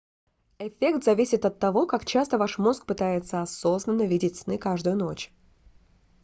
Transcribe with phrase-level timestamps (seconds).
[0.57, 5.31] эффект зависит от того как часто ваш мозг пытается осознанно видеть сны каждую ночь